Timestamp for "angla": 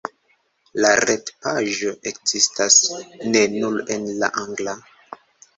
4.47-4.75